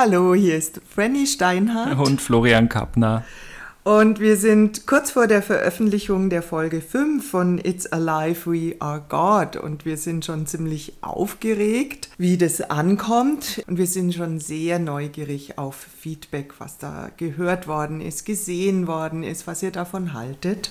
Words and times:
Hallo, 0.00 0.32
hier 0.32 0.56
ist 0.56 0.80
Franny 0.88 1.26
Steinhardt. 1.26 1.98
Und 1.98 2.22
Florian 2.22 2.68
Kappner. 2.68 3.24
Und 3.82 4.20
wir 4.20 4.36
sind 4.36 4.86
kurz 4.86 5.10
vor 5.10 5.26
der 5.26 5.42
Veröffentlichung 5.42 6.30
der 6.30 6.44
Folge 6.44 6.80
5 6.80 7.28
von 7.28 7.58
It's 7.58 7.84
Alive, 7.86 8.48
We 8.48 8.76
Are 8.78 9.02
God. 9.08 9.56
Und 9.56 9.84
wir 9.84 9.96
sind 9.96 10.24
schon 10.24 10.46
ziemlich 10.46 10.92
aufgeregt, 11.00 12.10
wie 12.16 12.38
das 12.38 12.60
ankommt. 12.60 13.64
Und 13.66 13.76
wir 13.76 13.88
sind 13.88 14.14
schon 14.14 14.38
sehr 14.38 14.78
neugierig 14.78 15.58
auf 15.58 15.74
Feedback, 15.74 16.54
was 16.58 16.78
da 16.78 17.10
gehört 17.16 17.66
worden 17.66 18.00
ist, 18.00 18.24
gesehen 18.24 18.86
worden 18.86 19.24
ist, 19.24 19.48
was 19.48 19.64
ihr 19.64 19.72
davon 19.72 20.12
haltet. 20.12 20.70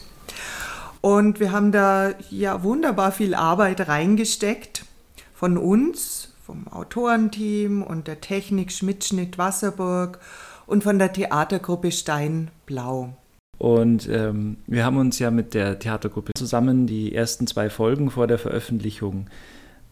Und 1.02 1.42
wir 1.42 1.52
haben 1.52 1.74
da 1.74 2.14
ja 2.30 2.64
wunderbar 2.64 3.12
viel 3.12 3.36
Arbeit 3.36 3.90
reingesteckt 3.90 4.86
von 5.34 5.58
uns, 5.58 6.30
vom 6.48 6.66
Autorenteam 6.70 7.84
und 7.84 8.08
der 8.08 8.22
Technik 8.22 8.72
Schmidt-Schnitt 8.72 9.38
Wasserburg 9.38 10.20
und 10.66 10.82
von 10.82 10.98
der 10.98 11.12
Theatergruppe 11.12 11.92
Stein 11.92 12.52
Blau. 12.66 13.18
Und 13.58 14.08
ähm, 14.10 14.56
wir 14.66 14.86
haben 14.86 14.96
uns 14.96 15.20
ja 15.20 15.30
mit 15.30 15.54
der 15.54 15.78
Theatergruppe 15.78 16.32
zusammen 16.38 16.88
die 16.88 17.14
ersten 17.14 17.48
zwei 17.48 17.70
Folgen 17.70 18.12
vor 18.12 18.28
der 18.28 18.40
Veröffentlichung 18.40 19.28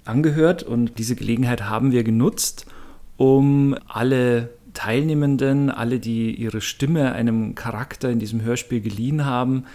angehört 0.06 0.64
und 0.64 0.98
diese 0.98 1.18
Gelegenheit 1.18 1.64
haben 1.64 1.92
wir 1.92 2.06
genutzt, 2.06 2.68
um 3.18 3.76
alle 3.86 4.52
Teilnehmenden, 4.74 5.70
alle, 5.70 6.00
die 6.00 6.34
ihre 6.36 6.62
Stimme 6.62 7.12
einem 7.12 7.56
Charakter 7.56 8.10
in 8.10 8.20
diesem 8.20 8.42
Hörspiel 8.42 8.80
geliehen 8.80 9.26
haben, 9.26 9.66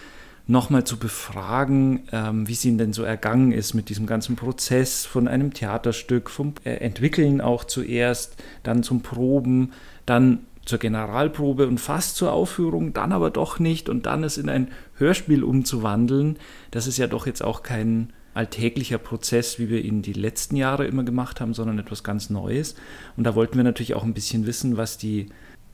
nochmal 0.51 0.85
zu 0.85 0.99
befragen, 0.99 2.09
ähm, 2.13 2.49
wie 2.49 2.53
es 2.53 2.65
ihnen 2.65 2.77
denn 2.77 2.93
so 2.93 3.05
ergangen 3.05 3.53
ist 3.53 3.75
mit 3.75 3.89
diesem 3.89 4.07
ganzen 4.07 4.35
Prozess 4.37 5.07
von 5.07 5.29
einem 5.29 5.55
Theaterstück, 5.55 6.29
vom 6.29 6.55
äh, 6.65 6.75
Entwickeln 6.75 7.41
auch 7.41 7.65
zuerst, 7.65 8.37
dann 8.65 8.83
zum 8.83 9.03
Proben, 9.03 9.73
dann 10.07 10.41
zur 10.65 10.79
Generalprobe 10.79 11.67
und 11.69 11.79
fast 11.79 12.17
zur 12.17 12.33
Aufführung, 12.33 12.93
dann 12.93 13.13
aber 13.13 13.30
doch 13.30 13.59
nicht 13.61 13.89
und 13.89 14.07
dann 14.07 14.24
es 14.24 14.39
in 14.39 14.49
ein 14.49 14.69
Hörspiel 14.97 15.45
umzuwandeln, 15.45 16.37
das 16.71 16.87
ist 16.87 16.99
ja 16.99 17.07
doch 17.07 17.27
jetzt 17.27 17.43
auch 17.43 17.63
kein 17.63 18.13
alltäglicher 18.35 18.99
Prozess, 18.99 19.59
wie 19.59 19.69
wir 19.69 19.85
ihn 19.85 20.02
die 20.02 20.13
letzten 20.13 20.57
Jahre 20.57 20.87
immer 20.87 21.02
gemacht 21.05 21.41
haben, 21.41 21.55
sondern 21.55 21.79
etwas 21.79 22.05
ganz 22.05 22.30
Neues. 22.30 22.74
Und 23.17 23.24
da 23.24 23.35
wollten 23.35 23.57
wir 23.57 23.65
natürlich 23.65 23.95
auch 23.95 24.05
ein 24.05 24.15
bisschen 24.15 24.46
wissen, 24.46 24.77
was 24.77 24.99
die 24.99 25.27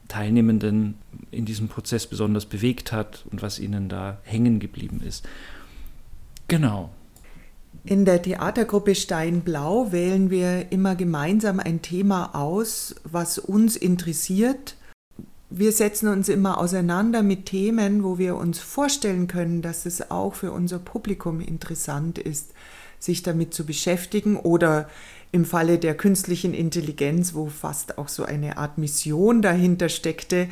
Teilnehmenden 0.09 0.95
in 1.31 1.45
diesem 1.45 1.69
Prozess 1.69 2.07
besonders 2.07 2.47
bewegt 2.47 2.93
hat 2.93 3.25
und 3.31 3.43
was 3.43 3.59
ihnen 3.59 3.89
da 3.89 4.19
hängen 4.23 4.59
geblieben 4.61 5.01
ist. 5.07 5.27
Genau. 6.49 6.91
In 7.85 8.05
der 8.05 8.21
Theatergruppe 8.23 8.95
Steinblau 8.95 9.93
wählen 9.93 10.31
wir 10.31 10.73
immer 10.73 10.97
gemeinsam 10.97 11.61
ein 11.61 11.83
Thema 11.83 12.34
aus, 12.34 12.97
was 13.05 13.39
uns 13.39 13.77
interessiert. 13.77 14.77
Wir 15.51 15.71
setzen 15.71 16.09
uns 16.09 16.29
immer 16.29 16.59
auseinander 16.59 17.23
mit 17.23 17.47
Themen, 17.47 18.03
wo 18.03 18.19
wir 18.19 18.37
uns 18.37 18.59
vorstellen 18.59 19.29
können, 19.29 19.62
dass 19.62 19.87
es 19.87 20.11
auch 20.11 20.34
für 20.34 20.51
unser 20.51 20.81
Publikum 20.81 21.41
interessant 21.41 22.19
ist, 22.19 22.53
sich 22.99 23.23
damit 23.23 23.55
zu 23.55 23.65
beschäftigen 23.65 24.37
oder 24.37 24.89
im 25.37 25.45
Falle 25.45 25.79
der 25.79 25.95
künstlichen 25.95 26.55
Intelligenz, 26.55 27.34
wo 27.34 27.47
fast 27.47 27.98
auch 27.98 28.09
so 28.09 28.25
eine 28.25 28.56
Art 28.56 28.79
Mission 28.79 29.43
dahinter 29.43 29.91
steckte, 29.91 30.48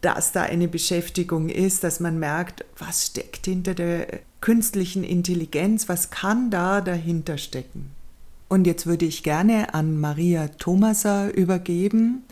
dass 0.00 0.30
da 0.30 0.42
eine 0.42 0.68
Beschäftigung 0.68 1.48
ist, 1.48 1.82
dass 1.82 1.98
man 1.98 2.18
merkt, 2.18 2.64
was 2.78 3.06
steckt 3.06 3.46
hinter 3.46 3.74
der 3.74 4.20
künstlichen 4.40 5.02
Intelligenz, 5.02 5.88
was 5.88 6.10
kann 6.10 6.50
da 6.50 6.80
dahinter 6.80 7.36
stecken. 7.36 7.90
Und 8.48 8.66
jetzt 8.66 8.86
würde 8.86 9.06
ich 9.06 9.24
gerne 9.24 9.74
an 9.74 9.98
Maria 9.98 10.48
Thomaser 10.48 11.34
übergeben, 11.34 12.22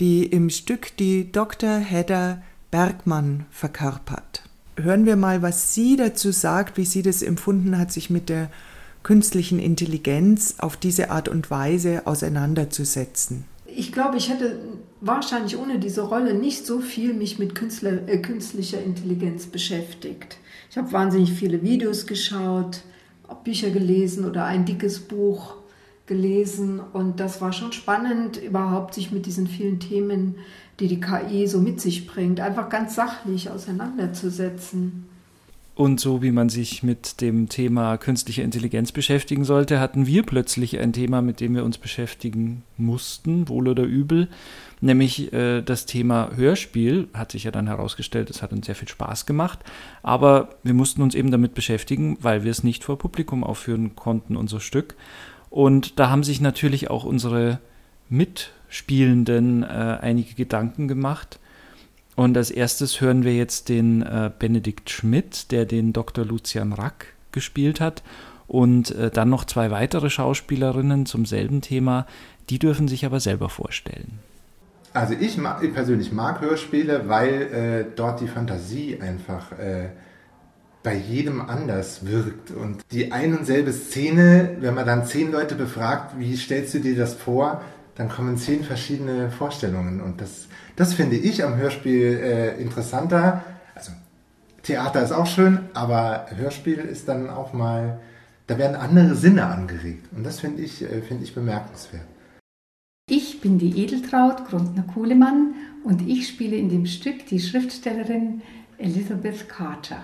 die 0.00 0.26
im 0.26 0.50
Stück 0.50 0.96
die 0.96 1.30
Dr. 1.30 1.76
Hedda 1.76 2.42
Bergmann 2.72 3.46
verkörpert. 3.50 4.42
Hören 4.76 5.06
wir 5.06 5.16
mal, 5.16 5.42
was 5.42 5.74
sie 5.74 5.96
dazu 5.96 6.32
sagt, 6.32 6.76
wie 6.76 6.86
sie 6.86 7.02
das 7.02 7.22
empfunden 7.22 7.78
hat, 7.78 7.92
sich 7.92 8.10
mit 8.10 8.28
der 8.28 8.50
künstlichen 9.02 9.58
Intelligenz 9.58 10.56
auf 10.58 10.76
diese 10.76 11.10
Art 11.10 11.28
und 11.28 11.50
Weise 11.50 12.06
auseinanderzusetzen. 12.06 13.44
Ich 13.66 13.92
glaube, 13.92 14.16
ich 14.16 14.28
hätte 14.28 14.58
wahrscheinlich 15.00 15.56
ohne 15.56 15.78
diese 15.78 16.02
Rolle 16.02 16.34
nicht 16.34 16.66
so 16.66 16.80
viel 16.80 17.14
mich 17.14 17.38
mit 17.38 17.54
Künstler, 17.54 18.08
äh, 18.08 18.18
künstlicher 18.18 18.82
Intelligenz 18.82 19.46
beschäftigt. 19.46 20.38
Ich 20.70 20.76
habe 20.76 20.92
wahnsinnig 20.92 21.32
viele 21.32 21.62
Videos 21.62 22.06
geschaut, 22.06 22.82
Bücher 23.44 23.70
gelesen 23.70 24.24
oder 24.24 24.44
ein 24.44 24.64
dickes 24.64 25.00
Buch 25.00 25.56
gelesen 26.06 26.80
und 26.80 27.20
das 27.20 27.40
war 27.40 27.52
schon 27.52 27.72
spannend, 27.72 28.36
überhaupt 28.36 28.94
sich 28.94 29.12
mit 29.12 29.26
diesen 29.26 29.46
vielen 29.46 29.78
Themen, 29.78 30.34
die 30.80 30.88
die 30.88 31.00
KI 31.00 31.46
so 31.46 31.60
mit 31.60 31.80
sich 31.80 32.06
bringt, 32.06 32.40
einfach 32.40 32.68
ganz 32.68 32.96
sachlich 32.96 33.50
auseinanderzusetzen. 33.50 35.06
Und 35.80 35.98
so 35.98 36.20
wie 36.20 36.30
man 36.30 36.50
sich 36.50 36.82
mit 36.82 37.22
dem 37.22 37.48
Thema 37.48 37.96
künstliche 37.96 38.42
Intelligenz 38.42 38.92
beschäftigen 38.92 39.44
sollte, 39.44 39.80
hatten 39.80 40.06
wir 40.06 40.24
plötzlich 40.24 40.78
ein 40.78 40.92
Thema, 40.92 41.22
mit 41.22 41.40
dem 41.40 41.54
wir 41.54 41.64
uns 41.64 41.78
beschäftigen 41.78 42.64
mussten, 42.76 43.48
wohl 43.48 43.66
oder 43.66 43.84
übel, 43.84 44.28
nämlich 44.82 45.32
äh, 45.32 45.62
das 45.62 45.86
Thema 45.86 46.32
Hörspiel. 46.36 47.08
Hat 47.14 47.32
sich 47.32 47.44
ja 47.44 47.50
dann 47.50 47.66
herausgestellt, 47.66 48.28
es 48.28 48.42
hat 48.42 48.52
uns 48.52 48.66
sehr 48.66 48.74
viel 48.74 48.88
Spaß 48.88 49.24
gemacht, 49.24 49.60
aber 50.02 50.50
wir 50.62 50.74
mussten 50.74 51.00
uns 51.00 51.14
eben 51.14 51.30
damit 51.30 51.54
beschäftigen, 51.54 52.18
weil 52.20 52.44
wir 52.44 52.50
es 52.50 52.62
nicht 52.62 52.84
vor 52.84 52.98
Publikum 52.98 53.42
aufführen 53.42 53.96
konnten, 53.96 54.36
unser 54.36 54.60
Stück. 54.60 54.96
Und 55.48 55.98
da 55.98 56.10
haben 56.10 56.24
sich 56.24 56.42
natürlich 56.42 56.90
auch 56.90 57.04
unsere 57.04 57.58
Mitspielenden 58.10 59.62
äh, 59.62 59.66
einige 59.66 60.34
Gedanken 60.34 60.88
gemacht 60.88 61.38
und 62.20 62.36
als 62.36 62.50
erstes 62.50 63.00
hören 63.00 63.24
wir 63.24 63.34
jetzt 63.34 63.70
den 63.70 64.02
äh, 64.02 64.30
Benedikt 64.38 64.90
Schmidt, 64.90 65.50
der 65.52 65.64
den 65.64 65.94
Dr. 65.94 66.22
Lucian 66.22 66.74
Rack 66.74 67.14
gespielt 67.32 67.80
hat. 67.80 68.02
Und 68.46 68.90
äh, 68.90 69.10
dann 69.10 69.30
noch 69.30 69.46
zwei 69.46 69.70
weitere 69.70 70.10
Schauspielerinnen 70.10 71.06
zum 71.06 71.24
selben 71.24 71.62
Thema. 71.62 72.06
Die 72.50 72.58
dürfen 72.58 72.88
sich 72.88 73.06
aber 73.06 73.20
selber 73.20 73.48
vorstellen. 73.48 74.18
Also 74.92 75.14
ich, 75.18 75.38
mag, 75.38 75.62
ich 75.62 75.72
persönlich 75.72 76.12
mag 76.12 76.42
Hörspiele, 76.42 77.08
weil 77.08 77.40
äh, 77.40 77.84
dort 77.96 78.20
die 78.20 78.28
Fantasie 78.28 78.98
einfach 79.00 79.52
äh, 79.52 79.88
bei 80.82 80.96
jedem 80.96 81.40
anders 81.40 82.04
wirkt. 82.06 82.50
Und 82.50 82.82
die 82.92 83.12
ein 83.12 83.34
und 83.34 83.46
selbe 83.46 83.72
Szene, 83.72 84.58
wenn 84.60 84.74
man 84.74 84.84
dann 84.84 85.06
zehn 85.06 85.32
Leute 85.32 85.54
befragt, 85.54 86.18
wie 86.18 86.36
stellst 86.36 86.74
du 86.74 86.80
dir 86.80 86.96
das 86.96 87.14
vor, 87.14 87.62
dann 87.96 88.08
kommen 88.08 88.36
zehn 88.36 88.64
verschiedene 88.64 89.30
Vorstellungen. 89.30 90.00
Und 90.00 90.20
das 90.20 90.48
das 90.80 90.94
finde 90.94 91.16
ich 91.16 91.44
am 91.44 91.56
Hörspiel 91.56 92.18
äh, 92.22 92.58
interessanter. 92.58 93.44
Also 93.74 93.92
Theater 94.62 95.02
ist 95.02 95.12
auch 95.12 95.26
schön, 95.26 95.58
aber 95.74 96.24
Hörspiel 96.34 96.78
ist 96.78 97.06
dann 97.06 97.28
auch 97.28 97.52
mal, 97.52 98.00
da 98.46 98.56
werden 98.56 98.76
andere 98.76 99.14
Sinne 99.14 99.44
angeregt. 99.44 100.06
Und 100.16 100.24
das 100.24 100.40
finde 100.40 100.62
ich, 100.62 100.80
äh, 100.80 101.02
find 101.02 101.22
ich 101.22 101.34
bemerkenswert. 101.34 102.06
Ich 103.10 103.42
bin 103.42 103.58
die 103.58 103.82
Edeltraut 103.82 104.46
Grundner-Kuhlemann 104.46 105.52
und 105.84 106.08
ich 106.08 106.28
spiele 106.28 106.56
in 106.56 106.70
dem 106.70 106.86
Stück 106.86 107.26
die 107.26 107.40
Schriftstellerin 107.40 108.40
Elizabeth 108.78 109.50
Carter. 109.50 110.02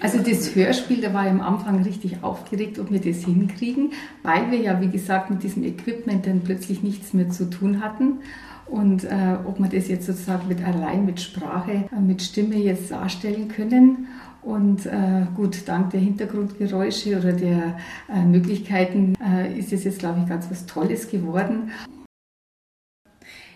Also 0.00 0.18
das 0.18 0.54
Hörspiel, 0.56 1.00
da 1.00 1.14
war 1.14 1.26
ich 1.26 1.30
am 1.30 1.40
Anfang 1.40 1.82
richtig 1.84 2.24
aufgeregt, 2.24 2.80
ob 2.80 2.90
wir 2.90 3.00
das 3.00 3.24
hinkriegen, 3.24 3.92
weil 4.24 4.50
wir 4.50 4.58
ja, 4.58 4.80
wie 4.80 4.88
gesagt, 4.88 5.30
mit 5.30 5.44
diesem 5.44 5.62
Equipment 5.62 6.26
dann 6.26 6.40
plötzlich 6.40 6.82
nichts 6.82 7.12
mehr 7.14 7.30
zu 7.30 7.48
tun 7.48 7.80
hatten 7.80 8.18
und 8.66 9.04
äh, 9.04 9.36
ob 9.44 9.58
wir 9.58 9.68
das 9.68 9.88
jetzt 9.88 10.06
sozusagen 10.06 10.48
mit 10.48 10.64
allein 10.64 11.04
mit 11.04 11.20
Sprache, 11.20 11.84
äh, 11.94 12.00
mit 12.00 12.22
Stimme 12.22 12.56
jetzt 12.56 12.90
darstellen 12.90 13.48
können. 13.48 14.08
Und 14.40 14.86
äh, 14.86 15.26
gut, 15.36 15.68
dank 15.68 15.90
der 15.90 16.00
Hintergrundgeräusche 16.00 17.18
oder 17.18 17.32
der 17.32 17.76
äh, 18.12 18.24
Möglichkeiten 18.24 19.14
äh, 19.22 19.56
ist 19.56 19.72
es 19.72 19.84
jetzt, 19.84 20.00
glaube 20.00 20.20
ich, 20.22 20.28
ganz 20.28 20.50
was 20.50 20.66
Tolles 20.66 21.08
geworden. 21.10 21.70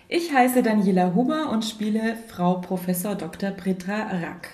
Ich 0.07 0.33
heiße 0.33 0.63
Daniela 0.63 1.13
Huber 1.13 1.49
und 1.51 1.65
spiele 1.65 2.15
Frau 2.27 2.61
Professor 2.61 3.15
Dr. 3.15 3.49
Petra 3.49 4.03
Rack. 4.03 4.51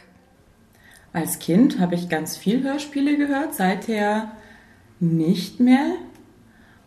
Als 1.14 1.38
Kind 1.38 1.80
habe 1.80 1.94
ich 1.94 2.10
ganz 2.10 2.36
viel 2.36 2.64
Hörspiele 2.64 3.18
gehört, 3.18 3.54
seither 3.54 4.32
nicht 5.00 5.60
mehr. 5.60 5.94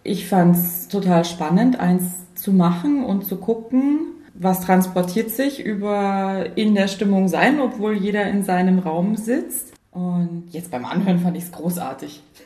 Ich 0.02 0.28
fand 0.28 0.56
es 0.56 0.88
total 0.88 1.24
spannend, 1.24 1.78
eins 1.78 2.02
zu 2.34 2.52
machen 2.52 3.04
und 3.04 3.24
zu 3.24 3.36
gucken, 3.36 4.00
was 4.34 4.62
transportiert 4.62 5.30
sich 5.30 5.64
über 5.64 6.56
in 6.56 6.74
der 6.74 6.88
Stimmung 6.88 7.28
sein, 7.28 7.60
obwohl 7.60 7.94
jeder 7.94 8.28
in 8.28 8.42
seinem 8.42 8.80
Raum 8.80 9.14
sitzt. 9.16 9.72
Und 9.92 10.48
jetzt 10.50 10.72
beim 10.72 10.84
Anhören 10.84 11.20
fand 11.20 11.36
ich 11.36 11.44
es 11.44 11.52
großartig. 11.52 12.22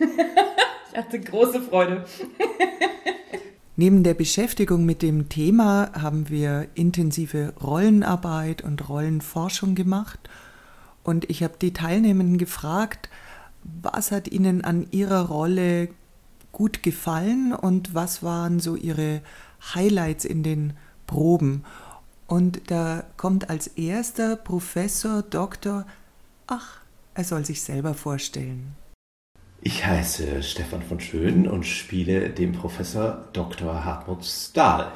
ich 0.93 0.99
hatte 0.99 1.19
große 1.19 1.63
Freude. 1.63 2.05
Neben 3.77 4.03
der 4.03 4.15
Beschäftigung 4.15 4.85
mit 4.85 5.01
dem 5.01 5.31
Thema 5.31 5.93
haben 5.95 6.29
wir 6.29 6.69
intensive 6.75 7.55
Rollenarbeit 7.63 8.63
und 8.63 8.87
Rollenforschung 8.91 9.75
gemacht. 9.75 10.29
Und 11.03 11.29
ich 11.31 11.43
habe 11.43 11.55
die 11.61 11.73
Teilnehmenden 11.73 12.39
gefragt, 12.39 13.09
was 13.63 14.11
hat 14.11 14.29
ihnen 14.29 14.65
an 14.65 14.87
ihrer 14.91 15.27
Rolle 15.27 15.89
gut 16.53 16.83
gefallen 16.83 17.53
und 17.55 17.95
was 17.95 18.23
waren 18.23 18.61
so 18.61 18.75
ihre 18.77 19.23
Highlights 19.75 20.25
in 20.25 20.43
den 20.43 20.73
proben. 21.07 21.65
Und 22.27 22.71
da 22.71 23.05
kommt 23.17 23.51
als 23.51 23.67
erster 23.67 24.37
Professor 24.37 25.23
Doktor, 25.23 25.87
ach, 26.47 26.79
er 27.15 27.25
soll 27.25 27.45
sich 27.45 27.63
selber 27.63 27.95
vorstellen. 27.95 28.75
Ich 29.63 29.85
heiße 29.85 30.43
Stefan 30.43 30.83
von 30.83 31.01
Schön 31.01 31.47
und 31.47 31.67
spiele 31.67 32.31
den 32.31 32.53
Professor 32.53 33.25
Dr. 33.33 33.85
Hartmut 33.85 34.25
Stahl. 34.25 34.91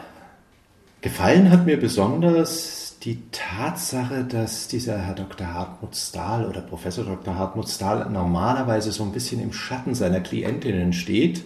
Gefallen 1.04 1.50
hat 1.50 1.66
mir 1.66 1.78
besonders 1.78 2.96
die 3.02 3.18
Tatsache, 3.30 4.24
dass 4.24 4.68
dieser 4.68 4.96
Herr 4.96 5.14
Dr. 5.14 5.52
Hartmut 5.52 5.94
Stahl 5.94 6.46
oder 6.46 6.62
Professor 6.62 7.04
Dr. 7.04 7.36
Hartmut 7.36 7.68
Stahl 7.68 8.08
normalerweise 8.08 8.90
so 8.90 9.02
ein 9.02 9.12
bisschen 9.12 9.42
im 9.42 9.52
Schatten 9.52 9.94
seiner 9.94 10.20
Klientinnen 10.20 10.94
steht, 10.94 11.42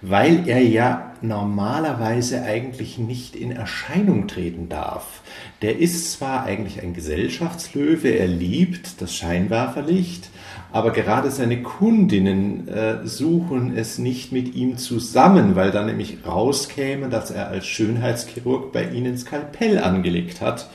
weil 0.00 0.48
er 0.48 0.62
ja 0.62 1.12
normalerweise 1.20 2.44
eigentlich 2.44 2.96
nicht 2.96 3.36
in 3.36 3.52
Erscheinung 3.52 4.26
treten 4.26 4.70
darf. 4.70 5.20
Der 5.60 5.78
ist 5.78 6.12
zwar 6.12 6.44
eigentlich 6.44 6.82
ein 6.82 6.94
Gesellschaftslöwe, 6.94 8.08
er 8.08 8.26
liebt 8.26 9.02
das 9.02 9.14
Scheinwerferlicht, 9.14 10.30
aber 10.72 10.90
gerade 10.90 11.30
seine 11.30 11.62
Kundinnen 11.62 12.68
äh, 12.68 13.06
suchen 13.06 13.76
es 13.76 13.98
nicht 13.98 14.32
mit 14.32 14.54
ihm 14.54 14.76
zusammen, 14.76 15.56
weil 15.56 15.70
dann 15.70 15.86
nämlich 15.86 16.18
rauskäme, 16.26 17.08
dass 17.08 17.30
er 17.30 17.48
als 17.48 17.66
Schönheitschirurg 17.66 18.72
bei 18.72 18.88
ihnen 18.90 19.16
Skalpell 19.16 19.78
angelegt 19.78 20.40
hat. 20.40 20.68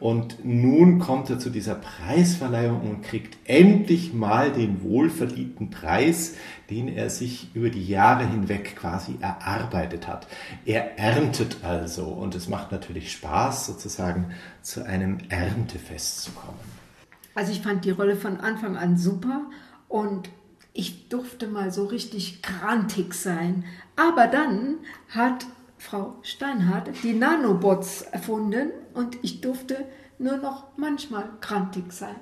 Und 0.00 0.44
nun 0.44 1.00
kommt 1.00 1.28
er 1.28 1.40
zu 1.40 1.50
dieser 1.50 1.74
Preisverleihung 1.74 2.82
und 2.82 3.02
kriegt 3.02 3.36
endlich 3.48 4.12
mal 4.12 4.52
den 4.52 4.82
wohlverdienten 4.82 5.70
Preis, 5.70 6.34
den 6.70 6.86
er 6.86 7.10
sich 7.10 7.48
über 7.54 7.68
die 7.68 7.86
Jahre 7.86 8.24
hinweg 8.24 8.76
quasi 8.76 9.16
erarbeitet 9.20 10.06
hat. 10.06 10.28
Er 10.64 10.98
erntet 10.98 11.64
also 11.64 12.04
und 12.04 12.36
es 12.36 12.48
macht 12.48 12.70
natürlich 12.70 13.10
Spaß, 13.10 13.66
sozusagen 13.66 14.26
zu 14.62 14.86
einem 14.86 15.18
Erntefest 15.30 16.22
zu 16.22 16.30
kommen. 16.30 16.87
Also 17.38 17.52
ich 17.52 17.60
fand 17.60 17.84
die 17.84 17.92
Rolle 17.92 18.16
von 18.16 18.40
Anfang 18.40 18.76
an 18.76 18.96
super 18.96 19.42
und 19.86 20.28
ich 20.72 21.08
durfte 21.08 21.46
mal 21.46 21.70
so 21.70 21.84
richtig 21.84 22.42
grantig 22.42 23.14
sein. 23.14 23.62
Aber 23.94 24.26
dann 24.26 24.78
hat 25.10 25.46
Frau 25.76 26.16
Steinhardt 26.22 26.90
die 27.04 27.12
Nanobots 27.12 28.02
erfunden 28.02 28.72
und 28.92 29.18
ich 29.22 29.40
durfte 29.40 29.86
nur 30.18 30.38
noch 30.38 30.76
manchmal 30.76 31.30
grantig 31.40 31.92
sein. 31.92 32.16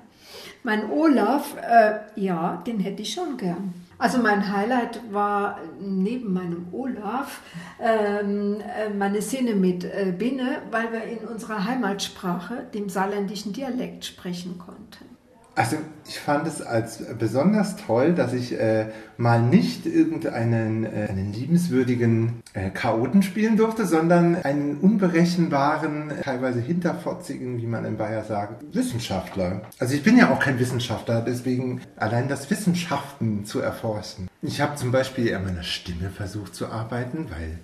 Mein 0.61 0.87
Olaf, 0.91 1.55
äh, 1.67 2.01
ja, 2.15 2.61
den 2.67 2.79
hätte 2.79 3.01
ich 3.01 3.11
schon 3.11 3.37
gern. 3.37 3.73
Also 3.99 4.19
mein 4.19 4.51
Highlight 4.51 5.01
war 5.11 5.59
neben 5.79 6.31
meinem 6.31 6.67
Olaf 6.71 7.41
ähm, 7.79 8.57
äh, 8.59 8.89
meine 8.89 9.21
Szene 9.23 9.55
mit 9.55 9.83
äh, 9.85 10.13
Binne, 10.15 10.61
weil 10.69 10.91
wir 10.91 11.03
in 11.03 11.27
unserer 11.27 11.65
Heimatsprache, 11.65 12.67
dem 12.73 12.89
saarländischen 12.89 13.53
Dialekt, 13.53 14.05
sprechen 14.05 14.59
konnten. 14.59 15.16
Also 15.57 15.77
ich 16.07 16.19
fand 16.19 16.47
es 16.47 16.61
als 16.61 17.03
besonders 17.17 17.77
toll, 17.77 18.13
dass 18.13 18.31
ich 18.31 18.59
äh, 18.59 18.91
mal 19.17 19.41
nicht 19.41 19.87
irgendeinen 19.87 20.85
äh, 20.85 21.07
einen 21.09 21.33
liebenswürdigen 21.33 22.43
äh, 22.53 22.69
Chaoten 22.69 23.23
spielen 23.23 23.57
durfte, 23.57 23.87
sondern 23.87 24.35
einen 24.35 24.77
unberechenbaren, 24.77 26.11
teilweise 26.21 26.59
hinterfotzigen, 26.59 27.57
wie 27.57 27.65
man 27.65 27.85
in 27.85 27.97
Bayer 27.97 28.23
sagt, 28.23 28.71
Wissenschaftler. 28.75 29.63
Also 29.79 29.95
ich 29.95 30.03
bin 30.03 30.15
ja 30.15 30.31
auch 30.31 30.39
kein 30.39 30.59
Wissenschaftler, 30.59 31.21
deswegen 31.21 31.81
allein 31.95 32.27
das 32.27 32.51
Wissenschaften 32.51 33.43
zu 33.43 33.59
erforschen. 33.59 34.29
Ich 34.43 34.61
habe 34.61 34.75
zum 34.75 34.91
Beispiel 34.91 35.33
an 35.33 35.43
meiner 35.43 35.63
Stimme 35.63 36.11
versucht 36.11 36.53
zu 36.53 36.67
arbeiten, 36.67 37.31
weil 37.31 37.57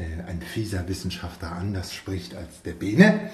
äh, 0.00 0.22
ein 0.30 0.40
fieser 0.40 0.86
Wissenschaftler 0.86 1.50
anders 1.50 1.92
spricht 1.92 2.36
als 2.36 2.62
der 2.62 2.74
Bene. 2.74 3.28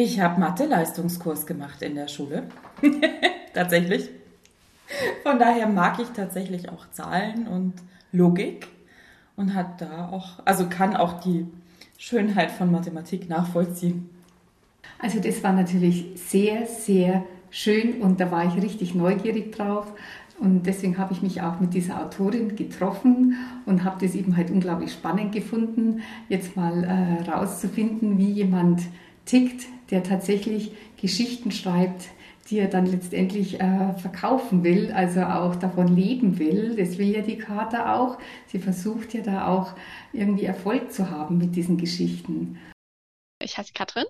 Ich 0.00 0.20
habe 0.20 0.38
Mathe-Leistungskurs 0.38 1.44
gemacht 1.44 1.82
in 1.82 1.96
der 1.96 2.06
Schule. 2.06 2.44
tatsächlich. 3.52 4.08
Von 5.24 5.40
daher 5.40 5.66
mag 5.66 5.98
ich 5.98 6.06
tatsächlich 6.10 6.68
auch 6.68 6.88
Zahlen 6.92 7.48
und 7.48 7.74
Logik 8.12 8.68
und 9.34 9.56
hat 9.56 9.80
da 9.80 10.08
auch, 10.10 10.38
also 10.44 10.68
kann 10.68 10.94
auch 10.94 11.18
die 11.18 11.48
Schönheit 11.96 12.52
von 12.52 12.70
Mathematik 12.70 13.28
nachvollziehen. 13.28 14.08
Also 15.00 15.18
das 15.18 15.42
war 15.42 15.52
natürlich 15.52 16.12
sehr, 16.14 16.66
sehr 16.66 17.24
schön 17.50 18.00
und 18.00 18.20
da 18.20 18.30
war 18.30 18.46
ich 18.46 18.62
richtig 18.62 18.94
neugierig 18.94 19.50
drauf. 19.50 19.92
Und 20.38 20.62
deswegen 20.62 20.96
habe 20.98 21.12
ich 21.12 21.22
mich 21.22 21.42
auch 21.42 21.58
mit 21.58 21.74
dieser 21.74 22.00
Autorin 22.00 22.54
getroffen 22.54 23.34
und 23.66 23.82
habe 23.82 24.06
das 24.06 24.14
eben 24.14 24.36
halt 24.36 24.52
unglaublich 24.52 24.92
spannend 24.92 25.32
gefunden, 25.32 26.02
jetzt 26.28 26.54
mal 26.54 26.84
äh, 26.84 27.28
rauszufinden, 27.28 28.16
wie 28.16 28.30
jemand 28.30 28.82
tickt, 29.28 29.66
der 29.90 30.02
tatsächlich 30.02 30.72
Geschichten 31.00 31.50
schreibt, 31.50 32.08
die 32.50 32.58
er 32.58 32.68
dann 32.68 32.86
letztendlich 32.86 33.60
äh, 33.60 33.92
verkaufen 33.98 34.64
will, 34.64 34.90
also 34.92 35.20
auch 35.22 35.56
davon 35.56 35.94
leben 35.94 36.38
will. 36.38 36.76
Das 36.76 36.96
will 36.96 37.08
ja 37.08 37.20
die 37.20 37.36
Kater 37.36 37.94
auch. 37.94 38.18
Sie 38.46 38.58
versucht 38.58 39.12
ja 39.12 39.20
da 39.20 39.48
auch 39.48 39.74
irgendwie 40.12 40.44
Erfolg 40.44 40.92
zu 40.92 41.10
haben 41.10 41.38
mit 41.38 41.54
diesen 41.56 41.76
Geschichten. 41.76 42.58
Ich 43.40 43.58
heiße 43.58 43.72
Katrin 43.74 44.06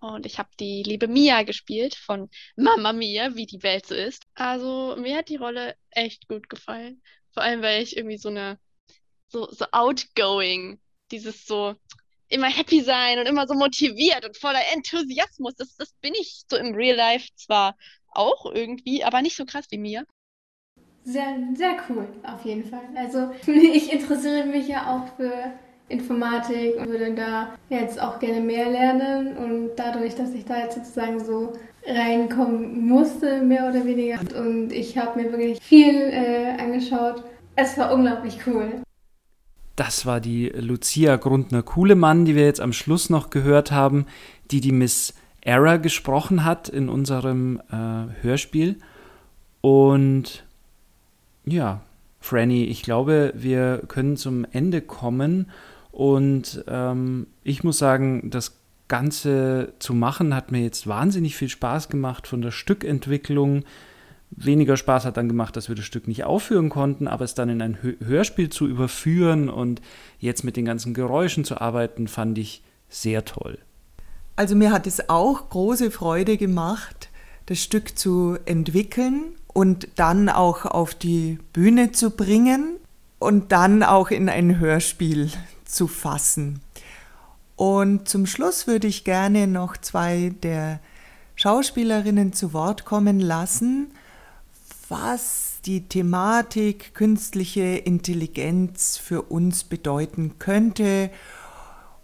und 0.00 0.26
ich 0.26 0.38
habe 0.38 0.48
die 0.58 0.82
liebe 0.82 1.06
Mia 1.06 1.44
gespielt 1.44 1.94
von 1.94 2.28
Mama 2.56 2.92
Mia, 2.92 3.36
wie 3.36 3.46
die 3.46 3.62
Welt 3.62 3.86
so 3.86 3.94
ist. 3.94 4.24
Also 4.34 4.96
mir 4.98 5.18
hat 5.18 5.28
die 5.28 5.36
Rolle 5.36 5.76
echt 5.90 6.28
gut 6.28 6.48
gefallen. 6.48 7.00
Vor 7.32 7.42
allem, 7.42 7.62
weil 7.62 7.82
ich 7.82 7.96
irgendwie 7.96 8.18
so 8.18 8.28
eine 8.28 8.58
so, 9.28 9.48
so 9.50 9.66
outgoing, 9.72 10.80
dieses 11.10 11.46
so, 11.46 11.74
immer 12.28 12.48
happy 12.48 12.80
sein 12.80 13.18
und 13.18 13.26
immer 13.26 13.46
so 13.46 13.54
motiviert 13.54 14.24
und 14.24 14.36
voller 14.36 14.60
Enthusiasmus. 14.74 15.54
Das, 15.56 15.76
das 15.76 15.92
bin 16.00 16.12
ich 16.20 16.44
so 16.50 16.56
im 16.56 16.74
Real 16.74 16.96
Life 16.96 17.28
zwar 17.36 17.76
auch 18.10 18.46
irgendwie, 18.46 19.04
aber 19.04 19.22
nicht 19.22 19.36
so 19.36 19.44
krass 19.44 19.66
wie 19.70 19.78
mir. 19.78 20.04
Sehr, 21.04 21.36
sehr 21.54 21.76
cool, 21.88 22.08
auf 22.24 22.44
jeden 22.44 22.64
Fall. 22.64 22.88
Also 22.96 23.30
ich 23.46 23.92
interessiere 23.92 24.44
mich 24.44 24.66
ja 24.68 24.96
auch 24.96 25.16
für 25.16 25.52
Informatik 25.88 26.76
und 26.78 26.88
würde 26.88 27.14
da 27.14 27.54
jetzt 27.68 28.00
auch 28.00 28.18
gerne 28.18 28.40
mehr 28.40 28.68
lernen 28.70 29.36
und 29.36 29.76
dadurch, 29.76 30.16
dass 30.16 30.34
ich 30.34 30.44
da 30.44 30.58
jetzt 30.58 30.74
sozusagen 30.74 31.24
so 31.24 31.52
reinkommen 31.86 32.84
musste, 32.86 33.40
mehr 33.42 33.68
oder 33.68 33.84
weniger. 33.84 34.18
Und 34.36 34.72
ich 34.72 34.98
habe 34.98 35.22
mir 35.22 35.30
wirklich 35.30 35.62
viel 35.62 35.94
äh, 35.94 36.60
angeschaut. 36.60 37.22
Es 37.54 37.78
war 37.78 37.94
unglaublich 37.94 38.38
cool. 38.46 38.82
Das 39.76 40.06
war 40.06 40.20
die 40.20 40.48
Lucia 40.48 41.16
Grundner-Kuhlemann, 41.16 42.24
die 42.24 42.34
wir 42.34 42.44
jetzt 42.44 42.60
am 42.62 42.72
Schluss 42.72 43.10
noch 43.10 43.28
gehört 43.28 43.70
haben, 43.70 44.06
die 44.50 44.62
die 44.62 44.72
Miss 44.72 45.14
Era 45.42 45.76
gesprochen 45.76 46.44
hat 46.44 46.68
in 46.68 46.88
unserem 46.88 47.60
äh, 47.70 48.22
Hörspiel. 48.22 48.76
Und 49.60 50.44
ja, 51.44 51.82
Franny, 52.20 52.64
ich 52.64 52.82
glaube, 52.82 53.32
wir 53.36 53.82
können 53.86 54.16
zum 54.16 54.46
Ende 54.50 54.80
kommen. 54.80 55.50
Und 55.92 56.64
ähm, 56.66 57.26
ich 57.44 57.62
muss 57.62 57.78
sagen, 57.78 58.30
das 58.30 58.58
Ganze 58.88 59.74
zu 59.78 59.94
machen 59.94 60.34
hat 60.34 60.52
mir 60.52 60.62
jetzt 60.62 60.86
wahnsinnig 60.86 61.36
viel 61.36 61.48
Spaß 61.48 61.88
gemacht 61.88 62.26
von 62.26 62.42
der 62.42 62.50
Stückentwicklung 62.50 63.64
Weniger 64.30 64.76
Spaß 64.76 65.04
hat 65.04 65.16
dann 65.16 65.28
gemacht, 65.28 65.56
dass 65.56 65.68
wir 65.68 65.76
das 65.76 65.84
Stück 65.84 66.08
nicht 66.08 66.24
aufführen 66.24 66.68
konnten, 66.68 67.06
aber 67.06 67.24
es 67.24 67.34
dann 67.34 67.48
in 67.48 67.62
ein 67.62 67.78
Hörspiel 68.04 68.50
zu 68.50 68.66
überführen 68.66 69.48
und 69.48 69.80
jetzt 70.18 70.44
mit 70.44 70.56
den 70.56 70.64
ganzen 70.64 70.94
Geräuschen 70.94 71.44
zu 71.44 71.60
arbeiten, 71.60 72.08
fand 72.08 72.36
ich 72.38 72.62
sehr 72.88 73.24
toll. 73.24 73.58
Also 74.34 74.54
mir 74.54 74.72
hat 74.72 74.86
es 74.86 75.08
auch 75.08 75.48
große 75.48 75.90
Freude 75.90 76.36
gemacht, 76.36 77.08
das 77.46 77.62
Stück 77.62 77.96
zu 77.96 78.36
entwickeln 78.44 79.36
und 79.46 79.88
dann 79.94 80.28
auch 80.28 80.66
auf 80.66 80.94
die 80.94 81.38
Bühne 81.52 81.92
zu 81.92 82.10
bringen 82.10 82.76
und 83.18 83.52
dann 83.52 83.82
auch 83.82 84.10
in 84.10 84.28
ein 84.28 84.58
Hörspiel 84.58 85.30
zu 85.64 85.86
fassen. 85.86 86.60
Und 87.54 88.08
zum 88.08 88.26
Schluss 88.26 88.66
würde 88.66 88.86
ich 88.86 89.04
gerne 89.04 89.46
noch 89.46 89.78
zwei 89.78 90.34
der 90.42 90.80
Schauspielerinnen 91.36 92.34
zu 92.34 92.52
Wort 92.52 92.84
kommen 92.84 93.20
lassen 93.20 93.92
was 94.88 95.60
die 95.64 95.88
Thematik 95.88 96.94
künstliche 96.94 97.62
Intelligenz 97.62 98.96
für 98.98 99.22
uns 99.22 99.64
bedeuten 99.64 100.38
könnte 100.38 101.10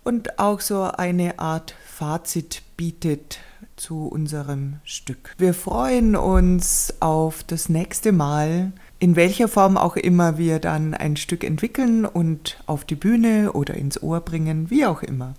und 0.04 0.38
auch 0.38 0.60
so 0.60 0.82
eine 0.82 1.38
Art 1.38 1.74
Fazit 1.86 2.62
bietet 2.76 3.38
zu 3.76 4.06
unserem 4.06 4.80
Stück. 4.84 5.34
Wir 5.38 5.54
freuen 5.54 6.16
uns 6.16 6.94
auf 7.00 7.44
das 7.44 7.68
nächste 7.68 8.12
Mal, 8.12 8.72
in 8.98 9.16
welcher 9.16 9.48
Form 9.48 9.76
auch 9.76 9.96
immer 9.96 10.38
wir 10.38 10.58
dann 10.58 10.94
ein 10.94 11.16
Stück 11.16 11.44
entwickeln 11.44 12.04
und 12.04 12.58
auf 12.66 12.84
die 12.84 12.96
Bühne 12.96 13.52
oder 13.52 13.74
ins 13.74 14.02
Ohr 14.02 14.20
bringen, 14.20 14.70
wie 14.70 14.86
auch 14.86 15.02
immer. 15.02 15.34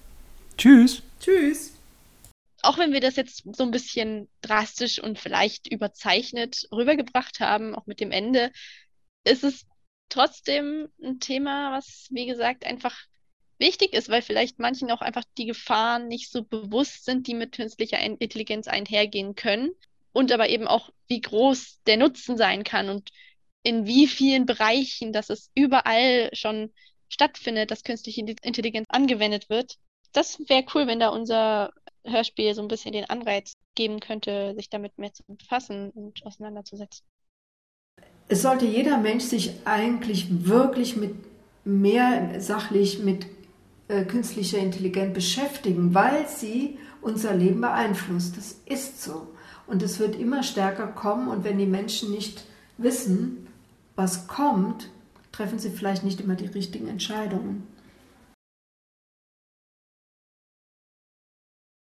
Tschüss. 0.58 1.02
Tschüss 1.20 1.74
auch 2.64 2.78
wenn 2.78 2.94
wir 2.94 3.02
das 3.02 3.18
jetzt 3.18 3.44
so 3.56 3.64
ein 3.64 3.72
bisschen 3.72 4.28
drastisch 4.44 5.00
und 5.00 5.20
vielleicht 5.20 5.68
überzeichnet 5.68 6.68
rübergebracht 6.72 7.40
haben, 7.40 7.76
auch 7.76 7.86
mit 7.86 8.00
dem 8.00 8.12
Ende, 8.12 8.52
ist 9.24 9.44
es 9.44 9.66
trotzdem 10.10 10.90
ein 11.02 11.20
Thema, 11.20 11.72
was, 11.76 12.08
wie 12.12 12.26
gesagt, 12.26 12.66
einfach 12.66 12.96
wichtig 13.58 13.94
ist, 13.94 14.10
weil 14.10 14.22
vielleicht 14.22 14.60
manchen 14.60 14.92
auch 14.92 15.02
einfach 15.02 15.24
die 15.38 15.46
Gefahren 15.46 16.08
nicht 16.08 16.32
so 16.32 16.44
bewusst 16.44 17.06
sind, 17.06 17.28
die 17.28 17.34
mit 17.34 17.54
künstlicher 17.54 18.00
Intelligenz 18.00 18.68
einhergehen 18.68 19.36
können. 19.36 19.72
Und 20.12 20.32
aber 20.32 20.50
eben 20.50 20.68
auch, 20.68 20.92
wie 21.08 21.22
groß 21.22 21.80
der 21.88 21.98
Nutzen 21.98 22.38
sein 22.38 22.64
kann 22.64 22.90
und 22.90 23.10
in 23.64 23.88
wie 23.88 24.08
vielen 24.08 24.46
Bereichen, 24.46 25.14
dass 25.14 25.30
es 25.30 25.50
überall 25.56 26.30
schon 26.34 26.72
stattfindet, 27.10 27.72
dass 27.72 27.84
künstliche 27.84 28.22
Intelligenz 28.22 28.88
angewendet 28.90 29.50
wird. 29.50 29.78
Das 30.12 30.38
wäre 30.48 30.66
cool, 30.76 30.86
wenn 30.86 31.00
da 31.00 31.10
unser 31.10 31.72
Hörspiel 32.06 32.54
so 32.54 32.62
ein 32.62 32.68
bisschen 32.68 32.92
den 32.92 33.10
Anreiz 33.10 33.54
geben 33.76 34.00
könnte, 34.00 34.54
sich 34.56 34.70
damit 34.70 34.98
mehr 34.98 35.14
zu 35.14 35.24
befassen 35.28 35.92
und 35.92 36.26
auseinanderzusetzen. 36.26 37.06
Es 38.28 38.42
sollte 38.42 38.66
jeder 38.66 38.98
Mensch 38.98 39.26
sich 39.26 39.54
eigentlich 39.66 40.46
wirklich 40.48 40.96
mit 40.96 41.14
mehr 41.66 42.40
sachlich 42.42 43.00
mit 43.00 43.26
äh, 43.88 44.06
künstlicher 44.06 44.58
Intelligenz 44.60 45.14
beschäftigen, 45.14 45.94
weil 45.94 46.28
sie 46.28 46.78
unser 47.02 47.34
Leben 47.34 47.62
beeinflusst. 47.62 48.38
Das 48.38 48.56
ist 48.66 49.02
so. 49.02 49.28
Und 49.68 49.82
es 49.82 50.00
wird 50.00 50.16
immer 50.16 50.44
stärker 50.44 50.88
kommen. 50.88 51.28
Und 51.28 51.44
wenn 51.44 51.58
die 51.58 51.66
Menschen 51.66 52.12
nicht 52.12 52.44
wissen, 52.78 53.48
was 53.96 54.28
kommt, 54.28 54.90
treffen 55.32 55.60
sie 55.60 55.70
vielleicht 55.70 56.04
nicht 56.04 56.22
immer 56.22 56.36
die 56.36 56.48
richtigen 56.48 56.88
Entscheidungen. 56.88 57.68